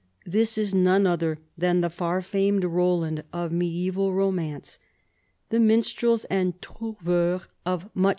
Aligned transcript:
This 0.25 0.57
is 0.57 0.73
none 0.73 1.05
other 1.05 1.37
than 1.55 1.81
the 1.81 1.89
far 1.91 2.21
famed 2.21 2.63
Roland 2.63 3.23
of 3.31 3.51
mediaeval 3.51 4.13
romance. 4.15 4.79
The 5.49 5.59
minstrels 5.59 6.25
and 6.25 6.59
trouveurs 6.59 7.43
of 7.67 7.83
mucli 7.93 8.05
RONCESVALLES. 8.05 8.09